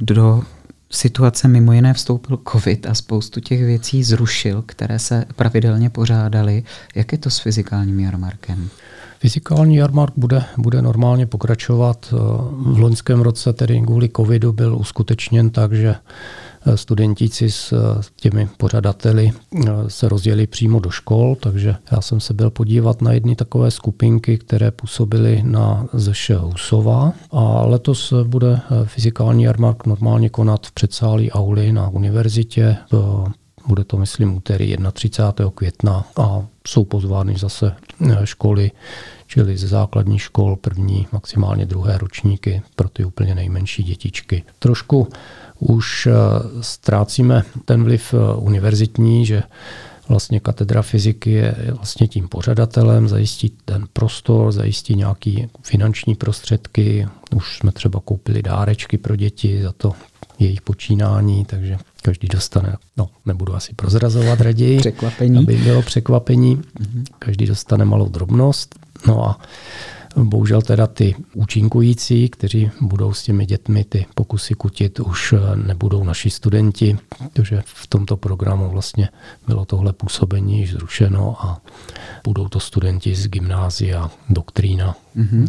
[0.02, 0.43] do
[0.91, 6.63] situace mimo jiné vstoupil covid a spoustu těch věcí zrušil, které se pravidelně pořádaly.
[6.95, 8.69] Jak je to s fyzikálním jarmarkem?
[9.19, 12.13] Fyzikální jarmark bude, bude normálně pokračovat.
[12.52, 15.95] V loňském roce, tedy kvůli covidu, byl uskutečněn tak, že
[16.76, 17.74] studentíci s
[18.15, 19.32] těmi pořadateli
[19.88, 24.38] se rozdělili přímo do škol, takže já jsem se byl podívat na jedny takové skupinky,
[24.38, 31.72] které působily na ZŠ Husova a letos bude fyzikální jarmark normálně konat v předsálí auly
[31.72, 32.78] na univerzitě.
[33.67, 35.52] Bude to, myslím, úterý 31.
[35.56, 37.76] května a jsou pozvány zase
[38.24, 38.72] školy,
[39.28, 44.44] čili ze základní škol první, maximálně druhé ročníky pro ty úplně nejmenší dětičky.
[44.60, 45.08] Trošku
[45.60, 46.14] už eh,
[46.62, 49.44] ztrácíme ten vliv eh, univerzitní, že
[50.10, 55.32] vlastně katedra fyziky je vlastně tím pořadatelem, zajistí ten prostor, zajistí nějaké
[55.62, 57.08] finanční prostředky.
[57.36, 59.94] Už jsme třeba koupili dárečky pro děti za to,
[60.40, 65.38] jejich počínání, takže každý dostane, no nebudu asi prozrazovat raději, překvapení.
[65.38, 67.04] aby bylo překvapení, mm-hmm.
[67.20, 68.76] každý dostane malou drobnost,
[69.08, 69.40] no a
[70.16, 76.30] Bohužel teda ty účinkující, kteří budou s těmi dětmi ty pokusy kutit, už nebudou naši
[76.30, 79.10] studenti, protože v tomto programu vlastně
[79.48, 81.62] bylo tohle působení již zrušeno a
[82.24, 84.96] budou to studenti z gymnázia, doktrína.
[85.18, 85.48] Mm-hmm.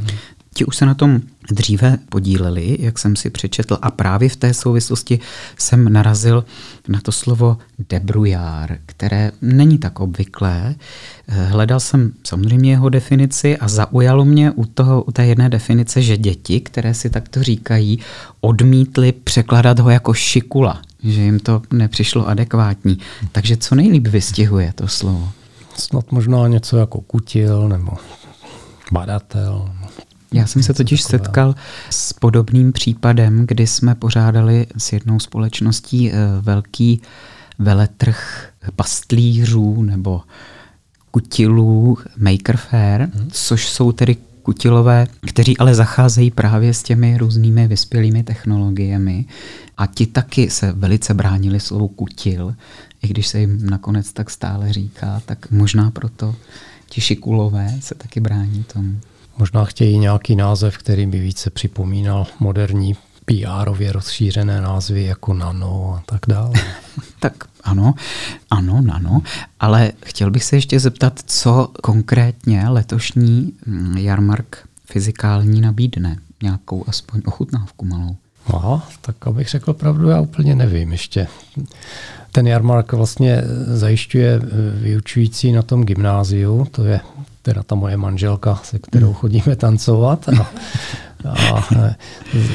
[0.55, 1.21] Ti už se na tom
[1.51, 5.21] dříve podíleli, jak jsem si přečetl, a právě v té souvislosti
[5.59, 6.45] jsem narazil
[6.89, 10.75] na to slovo debrujár, které není tak obvyklé.
[11.29, 16.17] Hledal jsem samozřejmě jeho definici a zaujalo mě u, toho, u té jedné definice, že
[16.17, 17.99] děti, které si takto říkají,
[18.41, 22.99] odmítly překladat ho jako šikula, že jim to nepřišlo adekvátní.
[23.33, 25.33] Takže co nejlíp vystihuje to slovo?
[25.75, 27.93] Snad možná něco jako kutil nebo
[28.93, 29.71] badatel.
[30.33, 31.55] Já jsem se totiž setkal
[31.91, 37.01] s podobným případem, kdy jsme pořádali s jednou společností eh, velký
[37.59, 40.23] veletrh pastlířů nebo
[41.11, 43.29] kutilů Maker Fair, hmm.
[43.33, 49.25] což jsou tedy kutilové, kteří ale zacházejí právě s těmi různými vyspělými technologiemi
[49.77, 52.55] a ti taky se velice bránili slovu kutil,
[53.03, 56.35] i když se jim nakonec tak stále říká, tak možná proto
[56.89, 59.01] ti šikulové se taky brání tomu.
[59.41, 66.03] Možná chtějí nějaký název, který by více připomínal moderní PR-ově rozšířené názvy jako nano a
[66.07, 66.53] tak dále.
[67.21, 67.95] tak ano,
[68.51, 69.23] ano, nano,
[69.61, 76.17] ale chtěl bych se ještě zeptat, co konkrétně letošní mm, jarmark fyzikální nabídne.
[76.43, 78.17] Nějakou aspoň ochutnávku malou.
[78.47, 81.27] Aha, tak abych řekl pravdu, já úplně nevím ještě.
[82.33, 84.41] Ten jarmark vlastně zajišťuje
[84.75, 87.01] vyučující na tom gymnáziu, to je
[87.43, 89.15] teda ta moje manželka, se kterou hmm.
[89.15, 90.29] chodíme tancovat.
[90.29, 90.49] A,
[91.29, 91.65] a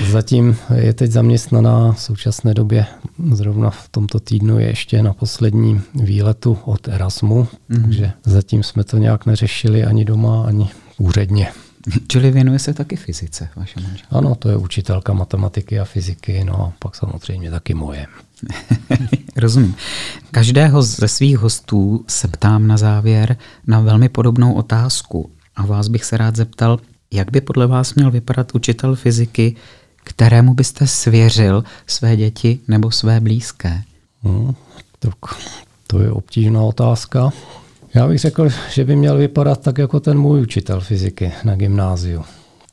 [0.10, 2.86] zatím je teď zaměstnaná v současné době,
[3.32, 7.84] zrovna v tomto týdnu je ještě na posledním výletu od Erasmu, mm.
[7.84, 11.52] takže zatím jsme to nějak neřešili ani doma, ani úředně.
[12.08, 14.18] Čili věnuje se taky fyzice, vaše manželka?
[14.18, 18.08] Ano, to je učitelka matematiky a fyziky, no a pak samozřejmě taky moje.
[19.36, 19.76] Rozumím.
[20.32, 25.32] Každého ze svých hostů se ptám na závěr na velmi podobnou otázku.
[25.56, 26.80] A vás bych se rád zeptal,
[27.14, 29.56] jak by podle vás měl vypadat učitel fyziky,
[30.04, 33.82] kterému byste svěřil své děti nebo své blízké?
[34.24, 34.54] Hmm,
[35.00, 35.16] tak
[35.88, 37.32] to je obtížná otázka.
[37.94, 42.24] Já bych řekl, že by měl vypadat tak jako ten můj učitel fyziky na gymnáziu.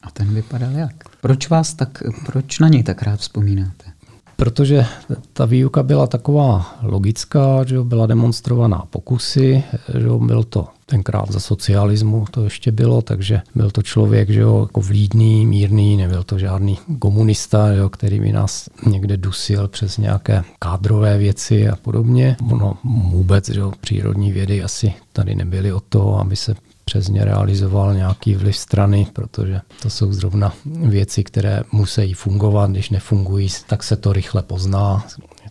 [0.02, 0.92] A ten vypadal jak?
[1.20, 3.91] Proč vás tak, proč na něj tak rád vzpomínáte?
[4.37, 4.87] Protože
[5.33, 9.62] ta výuka byla taková logická, že byla demonstrovaná pokusy,
[9.99, 14.61] že byl to tenkrát za socialismu to ještě bylo, takže byl to člověk, že jo,
[14.61, 19.99] jako vlídný, mírný, nebyl to žádný komunista, že jo, který by nás někde dusil přes
[19.99, 22.37] nějaké kádrové věci a podobně.
[22.51, 26.55] Ono vůbec, že jo, přírodní vědy asi tady nebyly o to, aby se
[26.85, 32.70] přes ně realizoval nějaký vliv strany, protože to jsou zrovna věci, které musí fungovat.
[32.70, 35.07] Když nefungují, tak se to rychle pozná.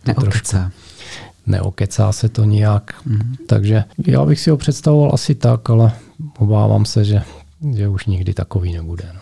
[0.06, 0.70] Neokecá.
[1.46, 2.94] neokecá se to nijak.
[3.04, 3.34] Mm.
[3.46, 5.92] Takže já bych si ho představoval asi tak, ale
[6.38, 7.22] obávám se, že,
[7.74, 9.10] že už nikdy takový nebude.
[9.14, 9.20] No.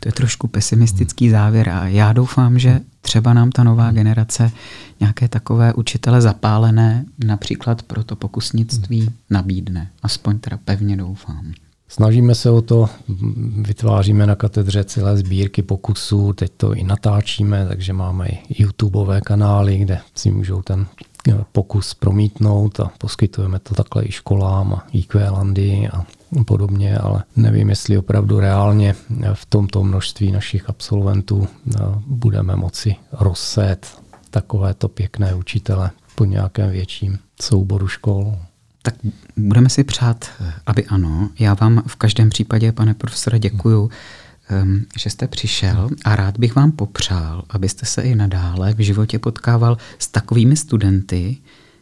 [0.00, 4.52] To je trošku pesimistický závěr a já doufám, že třeba nám ta nová generace
[5.00, 9.90] nějaké takové učitele zapálené, například pro to pokusnictví, nabídne.
[10.02, 11.52] Aspoň teda pevně doufám.
[11.88, 12.88] Snažíme se o to,
[13.62, 19.78] vytváříme na katedře celé sbírky pokusů, teď to i natáčíme, takže máme i YouTubeové kanály,
[19.78, 20.86] kde si můžou ten
[21.52, 26.04] pokus promítnout a poskytujeme to takhle i školám a IQ Landy a
[26.44, 28.94] podobně, ale nevím, jestli opravdu reálně
[29.34, 33.98] v tomto množství našich absolventů eh, budeme moci rozset
[34.30, 38.36] takovéto pěkné učitele po nějakém větším souboru škol.
[38.82, 38.94] Tak
[39.36, 40.30] budeme si přát,
[40.66, 41.30] aby ano.
[41.38, 43.96] Já vám v každém případě, pane profesore, děkuju, ehm,
[44.98, 49.78] že jste přišel a rád bych vám popřál, abyste se i nadále v životě potkával
[49.98, 51.36] s takovými studenty,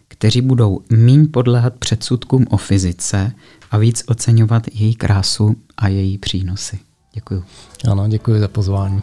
[0.09, 3.33] kteří budou míň podléhat předsudkům o fyzice
[3.71, 6.79] a víc oceňovat její krásu a její přínosy.
[7.13, 7.45] Děkuji.
[7.91, 9.03] Ano, děkuji za pozvání.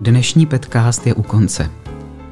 [0.00, 1.70] Dnešní podcast je u konce.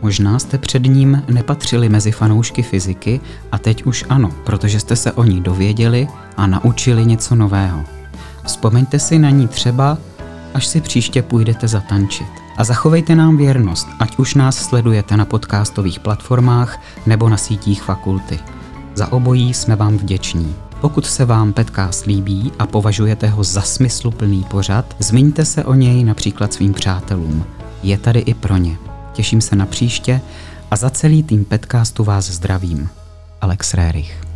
[0.03, 3.21] Možná jste před ním nepatřili mezi fanoušky fyziky
[3.53, 7.85] a teď už ano, protože jste se o ní dověděli a naučili něco nového.
[8.47, 9.99] Vzpomeňte si na ní třeba,
[10.55, 12.27] až si příště půjdete zatančit.
[12.57, 18.39] A zachovejte nám věrnost, ať už nás sledujete na podcastových platformách nebo na sítích fakulty.
[18.95, 20.55] Za obojí jsme vám vděční.
[20.81, 26.05] Pokud se vám podcast líbí a považujete ho za smysluplný pořad, zmiňte se o něj
[26.05, 27.45] například svým přátelům.
[27.83, 28.77] Je tady i pro ně.
[29.13, 30.21] těším se na příště
[30.71, 32.89] a za celý tým podcastu vás zdravím.
[33.41, 34.32] Alex Rérich.